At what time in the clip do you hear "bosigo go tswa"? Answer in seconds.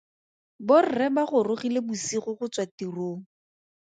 1.87-2.65